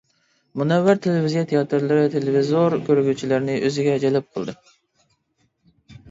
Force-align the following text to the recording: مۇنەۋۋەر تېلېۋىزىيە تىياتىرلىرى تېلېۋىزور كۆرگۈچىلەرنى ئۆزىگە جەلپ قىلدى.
مۇنەۋۋەر 0.59 0.99
تېلېۋىزىيە 1.05 1.41
تىياتىرلىرى 1.49 2.07
تېلېۋىزور 2.15 2.75
كۆرگۈچىلەرنى 2.87 3.57
ئۆزىگە 3.67 3.93
جەلپ 4.05 4.31
قىلدى. 4.39 4.57